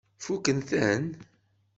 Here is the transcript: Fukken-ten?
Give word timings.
Fukken-ten? 0.23 1.05